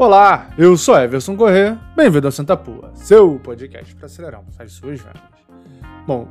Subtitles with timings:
[0.00, 4.98] Olá, eu sou Everson Corrêa, bem-vindo ao Santa Pua, seu podcast para acelerar as suas
[4.98, 5.20] vendas.
[6.06, 6.26] Bom,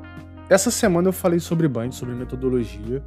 [0.50, 3.04] essa semana eu falei sobre Band, sobre metodologia,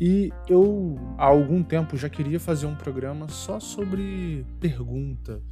[0.00, 5.42] e eu há algum tempo já queria fazer um programa só sobre pergunta.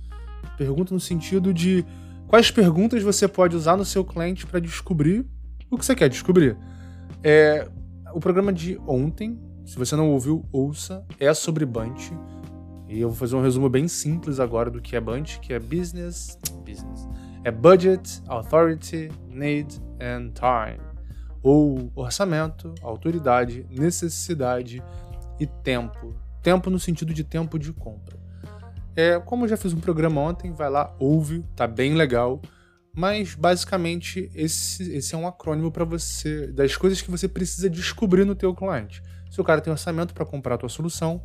[0.57, 1.85] Pergunta no sentido de
[2.29, 5.27] quais perguntas você pode usar no seu cliente para descobrir
[5.73, 6.57] o que você quer descobrir.
[7.21, 7.69] É,
[8.15, 12.13] o programa de ontem, se você não ouviu, ouça, é sobre Bunch.
[12.93, 15.59] E eu vou fazer um resumo bem simples agora do que é Bunch, que é
[15.59, 17.09] business, business.
[17.43, 20.79] É budget, authority, need and time.
[21.43, 24.83] Ou orçamento, autoridade, necessidade
[25.41, 26.15] e tempo.
[26.43, 28.19] Tempo no sentido de tempo de compra.
[28.95, 32.43] É, como eu já fiz um programa ontem, vai lá, ouve, tá bem legal.
[32.95, 38.27] Mas basicamente esse, esse é um acrônimo para você das coisas que você precisa descobrir
[38.27, 39.03] no teu cliente.
[39.31, 41.23] Se o cara tem orçamento para comprar a tua solução,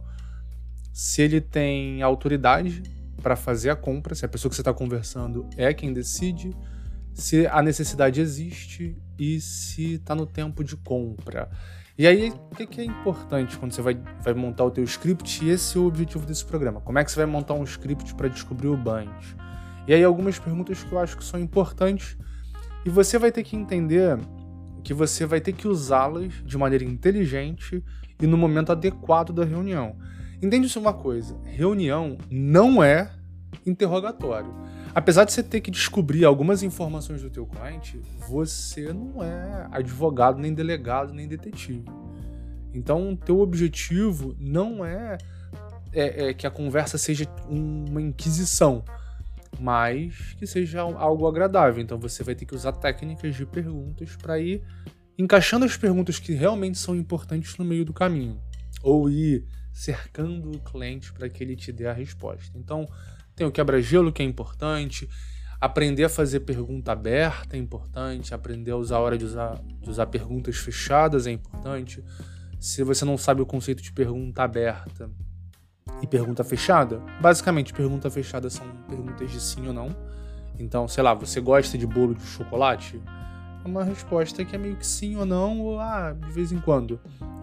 [0.98, 2.82] se ele tem autoridade
[3.22, 6.58] para fazer a compra, se a pessoa que você está conversando é quem decide,
[7.14, 11.52] se a necessidade existe e se está no tempo de compra.
[12.00, 15.46] E aí, o que, que, é importante quando você vai, vai montar o teu script?
[15.46, 16.82] E esse é o objetivo desse programa.
[16.82, 19.36] Como é que você vai montar um script para descobrir o bunch?
[19.88, 22.18] E aí, algumas perguntas que eu acho que são importantes.
[22.84, 24.18] E você vai ter que entender
[24.84, 27.84] que você vai ter que usá-las de maneira inteligente
[28.20, 29.96] e no momento adequado da reunião.
[30.42, 33.12] Entende-se uma coisa: reunião não é
[33.66, 34.54] interrogatório.
[34.94, 40.40] Apesar de você ter que descobrir algumas informações do teu cliente, você não é advogado,
[40.40, 41.86] nem delegado, nem detetive.
[42.74, 45.18] Então, o teu objetivo não é,
[45.94, 48.84] é, é que a conversa seja uma inquisição,
[49.60, 51.82] mas que seja algo agradável.
[51.82, 54.64] Então, você vai ter que usar técnicas de perguntas para ir
[55.18, 58.40] encaixando as perguntas que realmente são importantes no meio do caminho,
[58.84, 59.46] ou ir
[59.78, 62.58] cercando o cliente para que ele te dê a resposta.
[62.58, 62.88] Então,
[63.36, 65.08] tem o quebra-gelo que é importante,
[65.62, 69.88] aprender a fazer pergunta aberta é importante, aprender a usar a hora de usar, de
[69.88, 72.04] usar perguntas fechadas é importante.
[72.60, 75.12] Se você não sabe o conceito de pergunta aberta
[76.02, 79.96] e pergunta fechada, basicamente pergunta fechada são perguntas de sim ou não.
[80.58, 83.00] Então, sei lá, você gosta de bolo de chocolate?
[83.68, 87.00] Uma resposta que é meio que sim ou não, ou ah, de vez em quando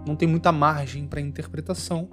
[0.07, 2.09] não tem muita margem para interpretação.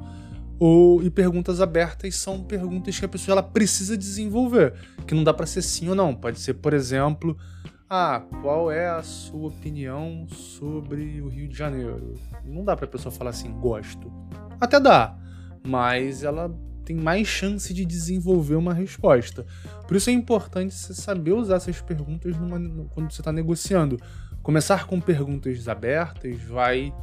[0.60, 4.74] Ou, e perguntas abertas são perguntas que a pessoa ela precisa desenvolver,
[5.08, 6.14] que não dá para ser sim ou não.
[6.14, 7.36] Pode ser, por exemplo,
[7.90, 12.14] ah, qual é a sua opinião sobre o Rio de Janeiro?
[12.46, 14.12] Não dá para a pessoa falar assim, gosto.
[14.60, 15.18] Até dá,
[15.64, 16.54] mas ela
[16.91, 19.46] tem mais chance de desenvolver uma resposta.
[19.88, 23.97] Por isso é importante você saber usar essas perguntas numa, quando você está negociando.
[24.44, 26.94] Começar com perguntas abertas vai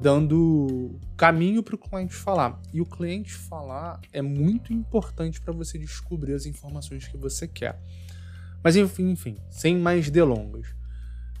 [0.00, 2.58] dando caminho para o cliente falar.
[2.72, 7.78] E o cliente falar é muito importante para você descobrir as informações que você quer.
[8.64, 10.68] Mas enfim, enfim sem mais delongas.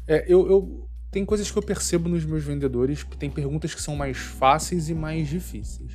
[0.06, 3.80] É, eu, eu tem coisas que eu percebo nos meus vendedores que tem perguntas que
[3.80, 5.94] são mais fáceis e mais difíceis.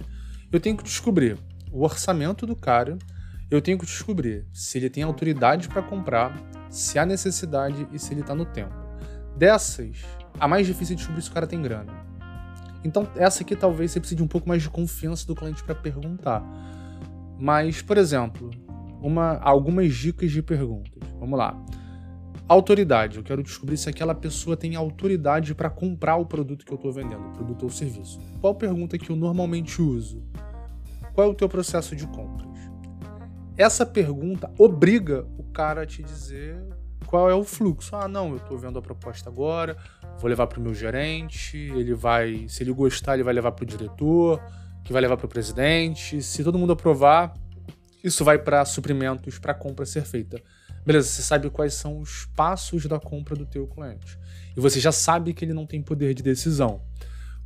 [0.51, 1.37] Eu tenho que descobrir
[1.73, 2.99] o orçamento do cara,
[3.49, 6.39] eu tenho que descobrir se ele tem autoridade para comprar,
[6.69, 8.75] se há necessidade e se ele está no tempo.
[9.35, 10.05] Dessas,
[10.39, 11.91] a mais difícil é descobrir se o cara tem grana.
[12.83, 15.73] Então, essa aqui talvez você precise de um pouco mais de confiança do cliente para
[15.73, 16.43] perguntar.
[17.39, 18.51] Mas, por exemplo,
[19.01, 21.01] uma, algumas dicas de perguntas.
[21.19, 21.59] Vamos lá.
[22.47, 23.17] Autoridade.
[23.17, 26.91] Eu quero descobrir se aquela pessoa tem autoridade para comprar o produto que eu estou
[26.91, 28.19] vendendo, produto ou serviço.
[28.39, 30.21] Qual pergunta que eu normalmente uso?
[31.13, 32.49] Qual é o teu processo de compras?
[33.55, 36.59] Essa pergunta obriga o cara a te dizer
[37.05, 37.95] qual é o fluxo.
[37.95, 39.77] Ah, não, eu estou vendo a proposta agora,
[40.17, 43.63] vou levar para o meu gerente, ele vai, se ele gostar, ele vai levar para
[43.63, 44.41] o diretor,
[44.83, 46.21] que vai levar para o presidente.
[46.23, 47.31] Se todo mundo aprovar,
[48.03, 50.41] isso vai para suprimentos para compra ser feita.
[50.83, 54.19] Beleza, você sabe quais são os passos da compra do teu cliente.
[54.57, 56.81] E você já sabe que ele não tem poder de decisão.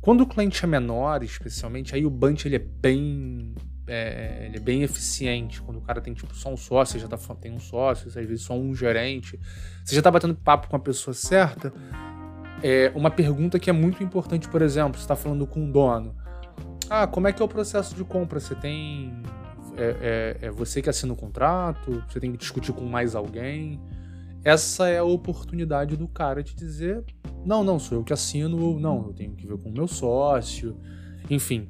[0.00, 3.54] Quando o cliente é menor, especialmente, aí o bunch ele é bem
[3.86, 5.60] é, ele é bem eficiente.
[5.62, 8.42] Quando o cara tem tipo só um sócio, já tá, tem um sócio, às vezes
[8.42, 9.40] só um gerente,
[9.84, 11.72] você já tá batendo papo com a pessoa certa,
[12.62, 16.14] é uma pergunta que é muito importante, por exemplo, você está falando com um dono.
[16.90, 18.40] Ah, como é que é o processo de compra?
[18.40, 19.22] Você tem.
[19.76, 22.02] É, é, é, você que assina o contrato?
[22.08, 23.80] Você tem que discutir com mais alguém?
[24.44, 27.04] Essa é a oportunidade do cara te dizer:
[27.44, 29.88] não, não, sou eu que assino, ou não, eu tenho que ver com o meu
[29.88, 30.76] sócio.
[31.28, 31.68] Enfim,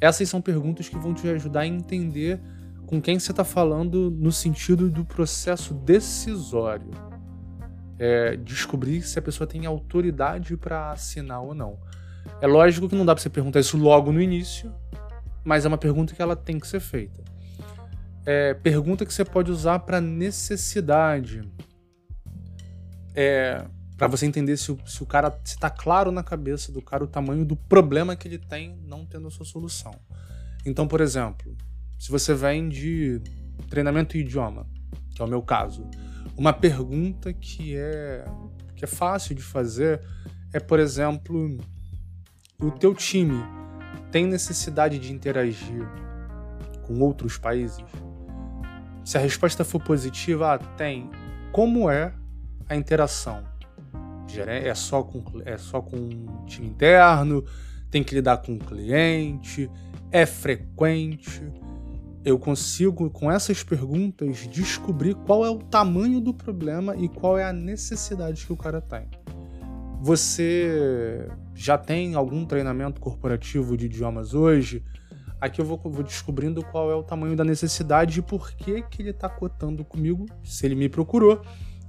[0.00, 2.40] essas são perguntas que vão te ajudar a entender
[2.86, 6.90] com quem você está falando no sentido do processo decisório
[7.98, 11.78] é, descobrir se a pessoa tem autoridade para assinar ou não.
[12.40, 14.72] É lógico que não dá para você perguntar isso logo no início,
[15.44, 17.24] mas é uma pergunta que ela tem que ser feita.
[18.24, 21.42] é, pergunta que você pode usar para necessidade.
[23.16, 23.66] É,
[23.96, 27.02] para você entender se o, se o cara se tá claro na cabeça do cara
[27.02, 29.94] o tamanho do problema que ele tem não tendo a sua solução.
[30.66, 31.56] Então, por exemplo,
[31.98, 33.20] se você vem de
[33.70, 34.66] treinamento e idioma,
[35.14, 35.88] que é o meu caso,
[36.36, 38.24] uma pergunta que é
[38.74, 40.02] que é fácil de fazer
[40.52, 41.56] é, por exemplo,
[42.60, 43.42] o teu time
[44.10, 45.86] tem necessidade de interagir
[46.82, 47.84] com outros países?
[49.04, 51.10] Se a resposta for positiva, ah, tem.
[51.52, 52.12] Como é
[52.68, 53.44] a interação?
[54.38, 57.44] É só com é só com time interno?
[57.90, 59.70] Tem que lidar com o cliente?
[60.10, 61.42] É frequente?
[62.24, 67.44] Eu consigo, com essas perguntas, descobrir qual é o tamanho do problema e qual é
[67.44, 69.08] a necessidade que o cara tem.
[70.02, 74.84] Você já tem algum treinamento corporativo de idiomas hoje?
[75.40, 79.02] Aqui eu vou, vou, descobrindo qual é o tamanho da necessidade e por que, que
[79.02, 81.42] ele está cotando comigo, se ele me procurou.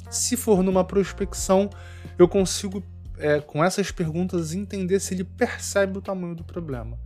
[0.09, 1.69] Se for numa prospecção,
[2.17, 2.83] eu consigo,
[3.17, 6.97] é, com essas perguntas, entender se ele percebe o tamanho do problema.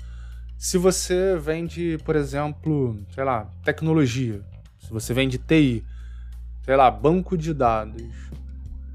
[0.58, 4.44] Se você vende, por exemplo, sei lá, tecnologia,
[4.80, 5.84] se você vende TI,
[6.64, 8.04] sei lá, banco de dados,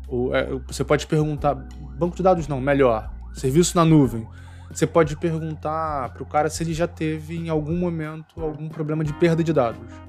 [0.06, 1.55] ou, é, você pode perguntar,
[1.99, 4.26] banco de dados não, melhor, serviço na nuvem.
[4.70, 9.05] Você pode perguntar para o cara se ele já teve em algum momento algum problema
[9.05, 10.06] de perda de dados.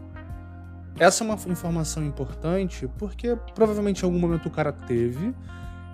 [0.99, 5.33] Essa é uma informação importante porque provavelmente em algum momento o cara teve,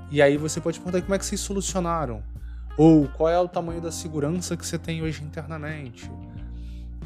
[0.09, 2.23] e aí você pode perguntar como é que vocês solucionaram.
[2.77, 6.09] Ou qual é o tamanho da segurança que você tem hoje internamente.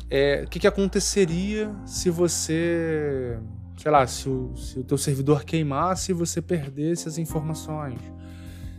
[0.10, 3.38] É, o que, que aconteceria se você,
[3.78, 8.00] sei lá, se o, se o teu servidor queimasse e você perdesse as informações?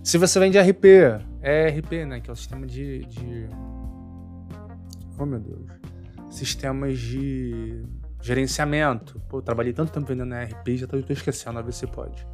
[0.02, 0.84] Se você vende RP,
[1.42, 2.20] é RP, né?
[2.20, 3.46] Que é o sistema de, de.
[5.18, 5.66] Oh meu Deus.
[6.30, 7.82] Sistemas de
[8.22, 9.20] gerenciamento.
[9.28, 12.26] Pô, trabalhei tanto tempo vendendo RP já tô esquecendo, a ver se pode.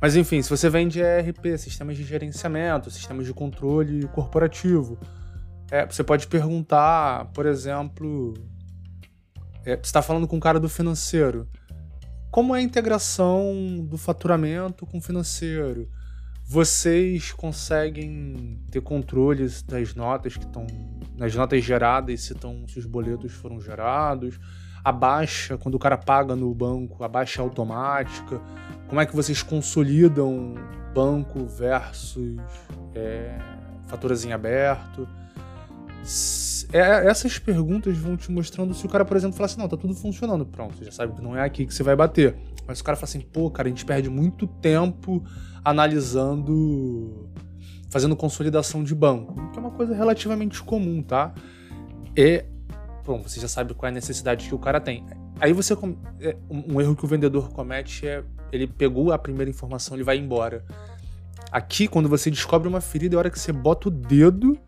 [0.00, 4.98] Mas enfim, se você vende ERP, sistemas de gerenciamento, sistemas de controle corporativo,
[5.70, 8.34] é, você pode perguntar, por exemplo,
[9.64, 11.48] é, você está falando com o cara do financeiro,
[12.30, 15.88] como é a integração do faturamento com o financeiro?
[16.48, 20.64] vocês conseguem ter controles das notas que estão
[21.16, 24.38] nas notas geradas, se, tão, se os boletos foram gerados,
[24.86, 28.40] a baixa, quando o cara paga no banco, a baixa é automática,
[28.86, 30.54] como é que vocês consolidam
[30.94, 32.36] banco versus
[32.94, 33.36] é,
[33.88, 35.08] faturas em aberto.
[36.72, 39.76] É, essas perguntas vão te mostrando se o cara, por exemplo, falar assim, não, tá
[39.76, 42.36] tudo funcionando, pronto, você já sabe que não é aqui que você vai bater.
[42.64, 45.20] Mas o cara fala assim, pô, cara, a gente perde muito tempo
[45.64, 47.28] analisando,
[47.90, 51.34] fazendo consolidação de banco, que é uma coisa relativamente comum, tá?
[52.16, 52.44] E,
[53.06, 55.04] bom, você já sabe qual é a necessidade que o cara tem.
[55.40, 55.74] Aí você,
[56.20, 60.18] é, um erro que o vendedor comete é, ele pegou a primeira informação, ele vai
[60.18, 60.64] embora.
[61.50, 64.58] Aqui, quando você descobre uma ferida, é a hora que você bota o dedo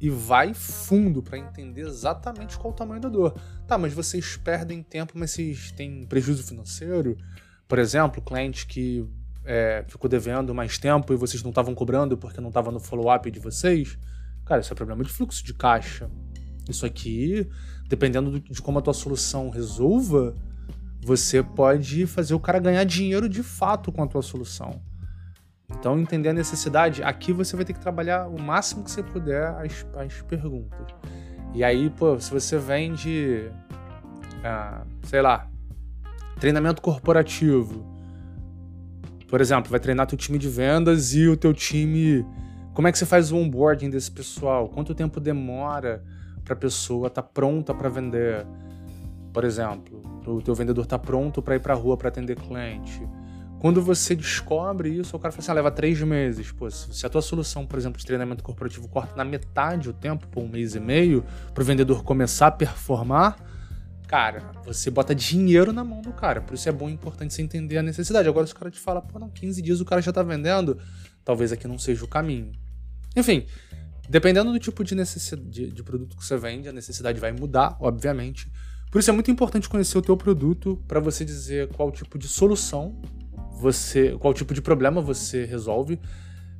[0.00, 3.34] e vai fundo para entender exatamente qual o tamanho da dor.
[3.66, 7.16] Tá, mas vocês perdem tempo, mas vocês têm prejuízo financeiro?
[7.68, 9.08] Por exemplo, cliente que
[9.44, 13.30] é, ficou devendo mais tempo e vocês não estavam cobrando porque não estava no follow-up
[13.30, 13.96] de vocês,
[14.44, 16.10] cara, isso é problema de fluxo de caixa.
[16.68, 17.48] Isso aqui,
[17.88, 20.34] dependendo de como a tua solução resolva,
[21.04, 24.80] você pode fazer o cara ganhar dinheiro de fato com a tua solução.
[25.70, 29.48] Então, entender a necessidade, aqui você vai ter que trabalhar o máximo que você puder
[29.48, 30.86] as, as perguntas.
[31.54, 33.50] E aí, pô, se você vende,
[34.44, 35.48] ah, sei lá,
[36.38, 37.84] treinamento corporativo,
[39.28, 42.24] por exemplo, vai treinar teu time de vendas e o teu time.
[42.74, 44.68] Como é que você faz o onboarding desse pessoal?
[44.68, 46.04] Quanto tempo demora
[46.44, 48.46] para a pessoa estar tá pronta para vender?
[49.32, 53.00] Por exemplo, o teu vendedor tá pronto para ir para a rua para atender cliente.
[53.62, 56.50] Quando você descobre isso, o cara fala assim, ah, leva três meses.
[56.50, 60.26] Pô, se a tua solução, por exemplo, de treinamento corporativo corta na metade o tempo,
[60.26, 63.36] por um mês e meio, para o vendedor começar a performar,
[64.08, 66.40] cara, você bota dinheiro na mão do cara.
[66.40, 68.28] Por isso é bom e importante você entender a necessidade.
[68.28, 70.76] Agora, se o cara te fala, pô, não, 15 dias o cara já tá vendendo,
[71.24, 72.50] talvez aqui não seja o caminho.
[73.16, 73.46] Enfim,
[74.12, 77.78] dependendo do tipo de, necessidade, de, de produto que você vende, a necessidade vai mudar,
[77.80, 78.46] obviamente.
[78.90, 82.28] Por isso é muito importante conhecer o teu produto para você dizer qual tipo de
[82.28, 83.00] solução
[83.58, 85.98] você, qual tipo de problema você resolve.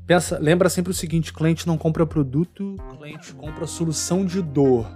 [0.06, 4.90] Pensa, lembra sempre o seguinte: cliente não compra produto, cliente compra solução de dor.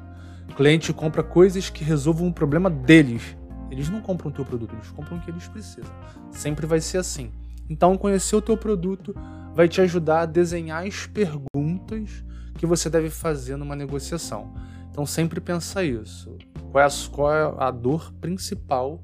[0.56, 3.36] Cliente compra coisas que resolvam o problema deles.
[3.70, 5.92] Eles não compram o teu produto, eles compram o que eles precisam.
[6.30, 7.30] Sempre vai ser assim.
[7.68, 9.14] Então, conhecer o teu produto
[9.54, 12.24] vai te ajudar a desenhar as perguntas
[12.56, 14.54] que você deve fazer numa negociação.
[14.90, 16.36] Então, sempre pensa isso.
[16.72, 19.02] Qual é, a, qual é a dor principal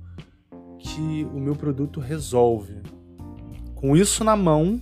[0.79, 2.81] que o meu produto resolve?
[3.75, 4.81] Com isso na mão,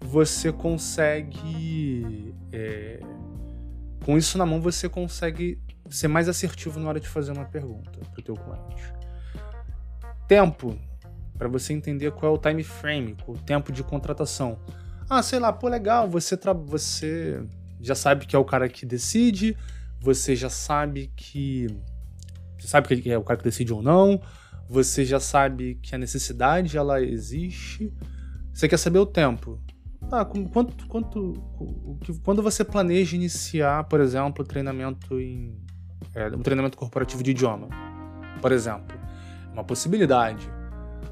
[0.00, 2.34] você consegue.
[2.52, 3.00] É,
[4.04, 8.00] com isso na mão, você consegue ser mais assertivo na hora de fazer uma pergunta
[8.10, 8.92] para o teu cliente.
[10.26, 10.76] Tempo,
[11.36, 14.58] para você entender qual é o time frame, o tempo de contratação.
[15.08, 17.44] Ah, sei lá, pô, legal, você, você
[17.82, 19.56] já sabe que é o cara que decide,
[20.00, 21.66] você já sabe que.
[22.58, 24.20] Você sabe que é o cara que decide ou não,
[24.68, 27.92] você já sabe que a necessidade ela existe.
[28.52, 29.60] Você quer saber o tempo.
[30.10, 31.32] Ah, quanto, quanto,
[32.22, 35.58] quando você planeja iniciar, por exemplo, treinamento em
[36.14, 37.68] é, um treinamento corporativo de idioma,
[38.40, 38.96] por exemplo,
[39.52, 40.48] uma possibilidade.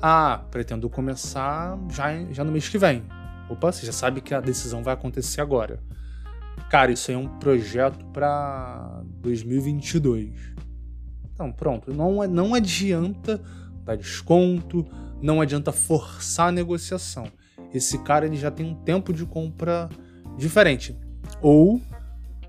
[0.02, 3.04] Ah, pretendo começar já, já no mês que vem.
[3.48, 5.80] Opa, você já sabe que a decisão vai acontecer agora.
[6.68, 10.54] Cara, isso aí é um projeto para 2022.
[11.32, 11.92] Então, pronto.
[11.92, 13.40] Não, não adianta
[13.84, 14.86] dar desconto,
[15.22, 17.26] não adianta forçar a negociação.
[17.72, 19.88] Esse cara ele já tem um tempo de compra
[20.36, 20.96] diferente.
[21.40, 21.80] Ou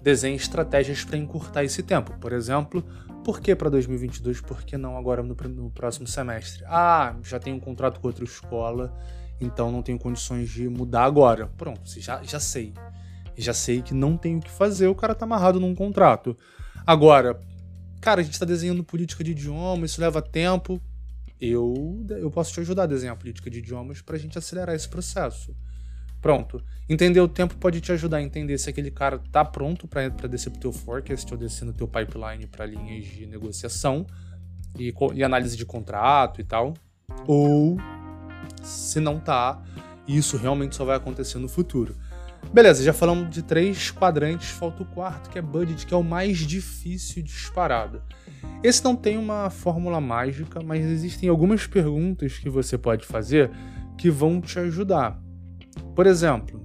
[0.02, 2.18] desenhe estratégias para encurtar esse tempo.
[2.20, 2.84] Por exemplo,
[3.24, 4.42] por que para 2022?
[4.42, 6.64] Por que não agora no, no, próximo semestre?
[6.68, 8.98] Ah, já tenho um contrato com outra escola,
[9.40, 11.48] então não tenho condições de mudar agora.
[11.58, 12.74] Pronto, já, já sei.
[13.38, 16.38] Já sei que não tenho o que fazer, o cara tá amarrado num contrato.
[16.86, 17.40] Agora,
[18.00, 20.82] cara, a gente está desenhando política de idioma, isso leva tempo.
[21.40, 24.88] Eu, eu posso te ajudar a desenhar política de idiomas para a gente acelerar esse
[24.88, 25.56] processo.
[26.22, 26.64] Pronto.
[26.88, 30.52] Entender o tempo pode te ajudar a entender se aquele cara tá pronto para descer
[30.52, 34.06] pro teu forecast ou descer no teu pipeline para linhas de negociação
[34.78, 36.76] e, e, análise de contrato e tal.
[37.26, 37.78] Ou
[38.62, 39.62] se não tá,
[40.08, 41.96] isso realmente só vai acontecer no futuro.
[42.54, 46.04] Beleza, já falamos de três quadrantes, falta o quarto, que é budget, que é o
[46.04, 48.02] mais difícil disparado.
[48.62, 53.50] Esse não tem uma fórmula mágica, mas existem algumas perguntas que você pode fazer
[53.98, 55.18] que vão te ajudar.
[55.96, 56.62] Por exemplo,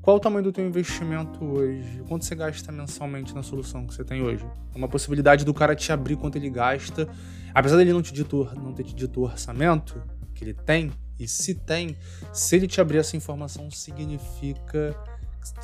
[0.00, 2.02] qual o tamanho do teu investimento hoje?
[2.08, 4.46] Quanto você gasta mensalmente na solução que você tem hoje?
[4.74, 7.08] É uma possibilidade do cara te abrir quanto ele gasta.
[7.52, 10.02] Apesar dele não, te ditor, não ter te dito o orçamento
[10.34, 11.96] que ele tem, e se tem,
[12.32, 14.96] se ele te abrir essa informação, significa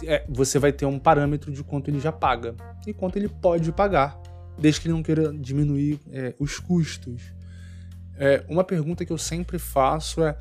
[0.05, 2.55] é, você vai ter um parâmetro de quanto ele já paga
[2.87, 4.21] e quanto ele pode pagar,
[4.59, 7.23] desde que ele não queira diminuir é, os custos.
[8.17, 10.37] É, uma pergunta que eu sempre faço é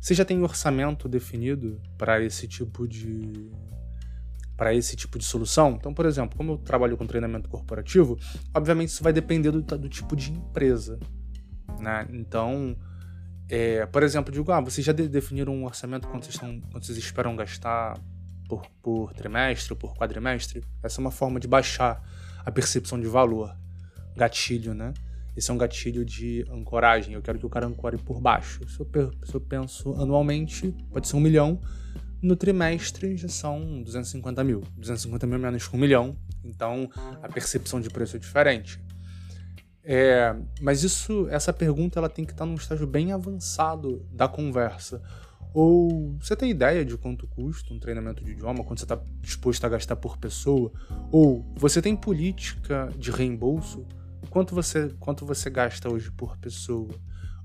[0.00, 3.50] você já tem orçamento definido para esse tipo de
[4.56, 5.72] para esse tipo de solução?
[5.72, 8.18] Então, por exemplo, como eu trabalho com treinamento corporativo,
[8.54, 10.98] obviamente isso vai depender do, do tipo de empresa,
[11.78, 12.06] né?
[12.10, 12.76] Então,
[13.48, 16.98] é, por exemplo, digo, ah, vocês já definiram um orçamento quanto vocês, estão, quanto vocês
[16.98, 17.98] esperam gastar
[18.48, 20.64] por, por trimestre por quadrimestre?
[20.82, 22.02] Essa é uma forma de baixar
[22.44, 23.56] a percepção de valor,
[24.16, 24.92] gatilho, né?
[25.36, 27.14] Esse é um gatilho de ancoragem.
[27.14, 28.66] Eu quero que o cara ancore por baixo.
[28.68, 28.88] Se eu,
[29.22, 31.60] se eu penso anualmente, pode ser um milhão.
[32.22, 34.62] No trimestre já são 250 mil.
[34.78, 36.16] 250 mil menos que um milhão.
[36.42, 36.88] Então
[37.22, 38.80] a percepção de preço é diferente.
[39.88, 45.00] É, mas isso, essa pergunta, ela tem que estar num estágio bem avançado da conversa.
[45.54, 49.64] Ou você tem ideia de quanto custa um treinamento de idioma, quanto você está disposto
[49.64, 50.72] a gastar por pessoa?
[51.12, 53.86] Ou você tem política de reembolso?
[54.36, 56.90] quanto você, quanto você gasta hoje por pessoa?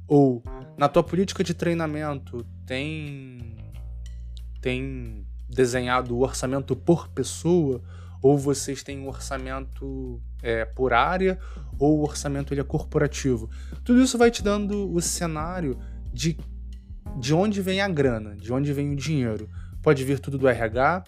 [0.07, 0.43] Ou
[0.77, 3.55] na tua política de treinamento tem
[4.59, 7.81] tem desenhado o orçamento por pessoa?
[8.21, 11.39] Ou vocês têm um orçamento é, por área?
[11.79, 13.49] Ou o orçamento ele é corporativo?
[13.83, 15.79] Tudo isso vai te dando o cenário
[16.13, 16.37] de
[17.17, 19.49] de onde vem a grana, de onde vem o dinheiro.
[19.81, 21.03] Pode vir tudo do RH,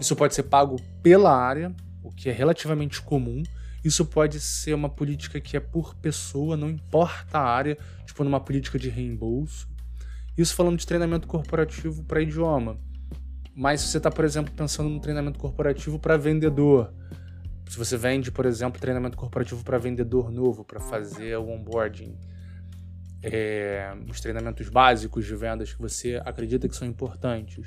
[0.00, 3.42] isso pode ser pago pela área, o que é relativamente comum.
[3.84, 8.40] Isso pode ser uma política que é por pessoa, não importa a área, tipo numa
[8.40, 9.68] política de reembolso.
[10.36, 12.78] Isso falando de treinamento corporativo para idioma.
[13.54, 16.92] Mas se você está, por exemplo, pensando num treinamento corporativo para vendedor,
[17.68, 22.16] se você vende, por exemplo, treinamento corporativo para vendedor novo, para fazer o onboarding,
[23.22, 27.66] é, os treinamentos básicos de vendas que você acredita que são importantes.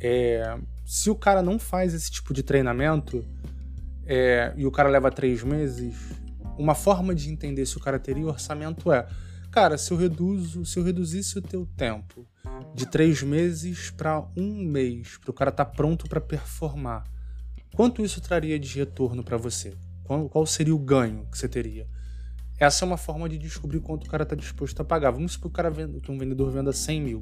[0.00, 3.24] É, se o cara não faz esse tipo de treinamento,
[4.06, 5.96] é, e o cara leva três meses,
[6.56, 9.06] uma forma de entender se o cara teria orçamento é,
[9.50, 12.26] cara, se eu reduzo, se eu reduzisse o teu tempo
[12.74, 17.04] de três meses para um mês, para o cara estar tá pronto para performar,
[17.74, 19.74] quanto isso traria de retorno para você?
[20.04, 21.86] Qual, qual seria o ganho que você teria?
[22.58, 25.12] Essa é uma forma de descobrir quanto o cara está disposto a pagar.
[25.12, 27.20] Vamos supor que, o cara que um vendedor venda 100 mil.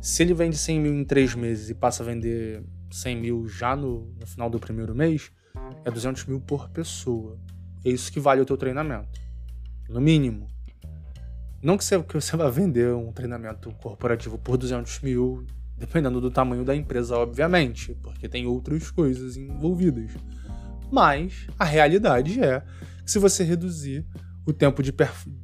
[0.00, 3.76] Se ele vende 100 mil em três meses e passa a vender 100 mil já
[3.76, 5.30] no, no final do primeiro mês,
[5.84, 7.38] é 200 mil por pessoa.
[7.84, 9.20] é isso que vale o teu treinamento.
[9.88, 10.50] No mínimo.
[11.62, 16.30] Não que você, que você vá vender um treinamento corporativo por 200 mil, dependendo do
[16.30, 20.12] tamanho da empresa, obviamente, porque tem outras coisas envolvidas.
[20.90, 22.60] Mas a realidade é
[23.04, 24.06] que se você reduzir
[24.46, 24.92] o tempo de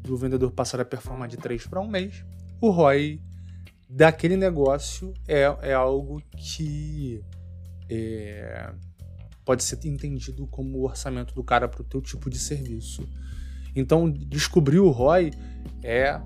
[0.03, 2.25] do vendedor passar a performar de 3 para um mês,
[2.61, 3.21] o ROI
[3.89, 7.21] daquele negócio é, é algo que
[7.89, 8.73] é,
[9.45, 13.09] pode ser entendido como o orçamento do cara para o teu tipo de serviço.
[13.75, 15.33] Então, descobrir o ROI
[15.83, 16.21] é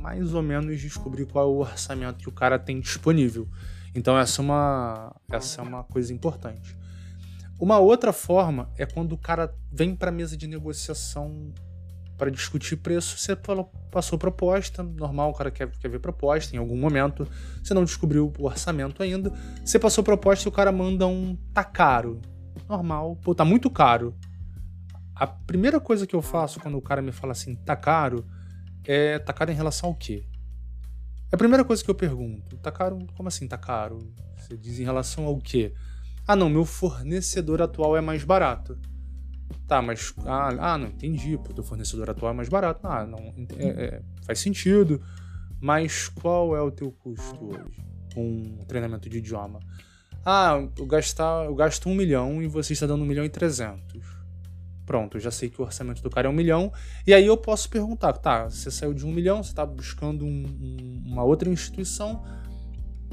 [0.00, 3.46] mais ou menos descobrir qual é o orçamento que o cara tem disponível.
[3.94, 6.76] Então, essa é uma, essa é uma coisa importante.
[7.58, 11.52] Uma outra forma é quando o cara vem para a mesa de negociação
[12.16, 13.36] para discutir preço, você
[13.90, 17.26] passou proposta, normal, o cara quer, quer ver proposta em algum momento,
[17.62, 19.32] você não descobriu o orçamento ainda,
[19.64, 22.20] você passou proposta e o cara manda um tá caro.
[22.68, 24.14] Normal, pô, tá muito caro.
[25.14, 28.26] A primeira coisa que eu faço quando o cara me fala assim, tá caro,
[28.84, 30.24] é tá caro em relação ao quê?
[31.32, 32.56] É a primeira coisa que eu pergunto.
[32.58, 33.06] Tá caro?
[33.16, 34.12] Como assim tá caro?
[34.36, 35.72] Você diz em relação ao quê?
[36.26, 38.78] Ah, não, meu fornecedor atual é mais barato.
[39.66, 40.12] Tá, mas.
[40.26, 41.38] Ah, ah não, entendi.
[41.38, 42.86] Pô, teu fornecedor atual é mais barato.
[42.86, 43.32] Ah, não.
[43.58, 45.00] É, é, faz sentido.
[45.60, 47.84] Mas qual é o teu custo hoje
[48.14, 49.60] com um treinamento de idioma?
[50.24, 54.04] Ah, eu, gastar, eu gasto um milhão e você está dando um milhão e trezentos.
[54.90, 56.72] Pronto, já sei que o orçamento do cara é um milhão.
[57.06, 60.44] E aí eu posso perguntar: tá, você saiu de um milhão, você está buscando um,
[60.44, 62.24] um, uma outra instituição.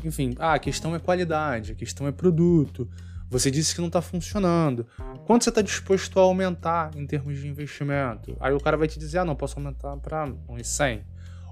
[0.03, 2.89] Enfim, ah, a questão é qualidade, a questão é produto.
[3.29, 4.88] Você disse que não está funcionando.
[5.27, 8.36] Quanto você está disposto a aumentar em termos de investimento?
[8.39, 11.03] Aí o cara vai te dizer, ah, não, posso aumentar para uns 100.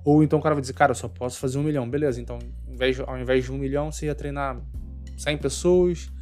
[0.03, 1.87] Ou então o cara vai dizer, cara, eu só posso fazer um milhão.
[1.87, 2.39] Beleza, então
[3.05, 4.59] ao invés de um milhão, você ia treinar
[5.17, 6.14] 100 pessoas.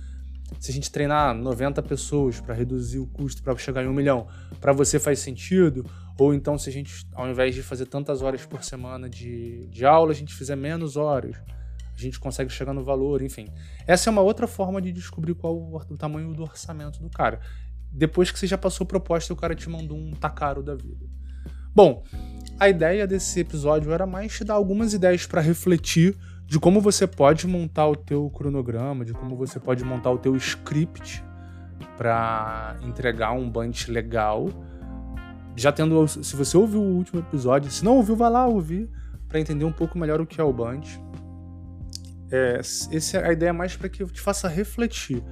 [0.59, 4.27] Se a gente treinar 90 pessoas para reduzir o custo para chegar em um milhão,
[4.62, 5.86] para você faz sentido?
[6.17, 9.86] Ou então se a gente, ao invés de fazer tantas horas por semana de, de
[9.86, 11.36] aula, a gente fizer menos horas
[11.95, 13.47] a gente consegue chegar no valor, enfim.
[13.86, 17.39] Essa é uma outra forma de descobrir qual o, o tamanho do orçamento do cara.
[17.91, 21.06] Depois que você já passou proposta o cara te mandou um tá caro da vida.
[21.75, 22.03] Bom,
[22.60, 26.17] a ideia desse episódio era mais te dar algumas ideias para refletir
[26.53, 30.35] de como você pode montar o teu cronograma, de como você pode montar o teu
[30.35, 31.25] script
[31.97, 34.49] para entregar um bunch legal.
[35.55, 38.87] Já tendo, se você ouviu o último episódio, se não ouviu, vai lá ouvir
[39.27, 41.01] para entender um pouco melhor o que é o bunch.
[42.29, 45.23] É, essa é a ideia mais para que eu te faça refletir.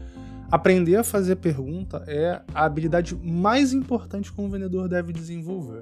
[0.50, 5.82] Aprender a fazer pergunta é a habilidade mais importante que um vendedor deve desenvolver.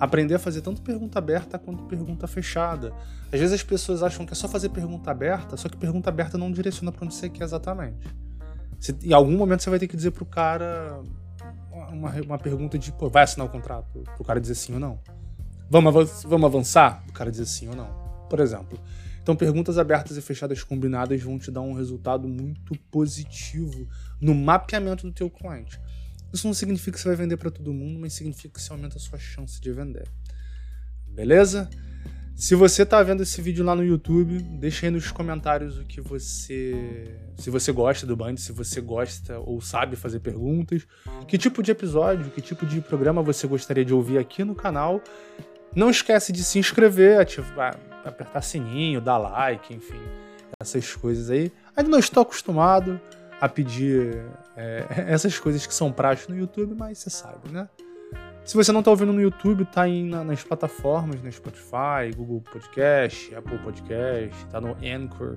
[0.00, 2.92] Aprender a fazer tanto pergunta aberta quanto pergunta fechada.
[3.32, 6.38] Às vezes as pessoas acham que é só fazer pergunta aberta, só que pergunta aberta
[6.38, 8.06] não direciona para onde você quer exatamente.
[8.78, 11.00] Você, em algum momento você vai ter que dizer pro cara
[11.90, 14.04] uma, uma pergunta de, pô, vai assinar o contrato?
[14.18, 15.00] O cara dizer sim ou não.
[15.70, 17.02] Vamos, vamos avançar?
[17.08, 17.88] O cara dizer sim ou não.
[18.28, 18.78] Por exemplo,
[19.28, 23.86] então, perguntas abertas e fechadas combinadas vão te dar um resultado muito positivo
[24.18, 25.78] no mapeamento do teu cliente.
[26.32, 28.96] Isso não significa que você vai vender para todo mundo, mas significa que você aumenta
[28.96, 30.08] a sua chance de vender.
[31.06, 31.68] Beleza?
[32.38, 36.00] Se você está vendo esse vídeo lá no YouTube, deixa aí nos comentários o que
[36.00, 37.12] você.
[37.36, 40.86] Se você gosta do Band, se você gosta ou sabe fazer perguntas,
[41.26, 45.02] que tipo de episódio, que tipo de programa você gostaria de ouvir aqui no canal.
[45.74, 50.00] Não esquece de se inscrever, ativar, apertar sininho, dar like, enfim,
[50.60, 51.50] essas coisas aí.
[51.76, 53.00] Ainda não estou acostumado
[53.40, 54.24] a pedir
[54.56, 57.68] é, essas coisas que são práticas no YouTube, mas você sabe, né?
[58.44, 62.40] Se você não está ouvindo no YouTube, tá aí na, nas plataformas, no Spotify, Google
[62.40, 65.36] Podcast, Apple Podcast, tá no Anchor.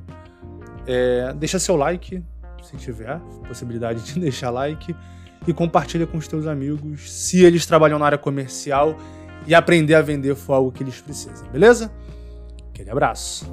[0.87, 2.23] É, deixa seu like,
[2.63, 4.95] se tiver possibilidade de deixar like,
[5.45, 8.95] e compartilha com os teus amigos se eles trabalham na área comercial
[9.45, 11.91] e aprender a vender for algo que eles precisam, beleza?
[12.69, 13.45] Aquele abraço.